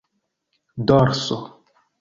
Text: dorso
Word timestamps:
dorso 0.87 1.37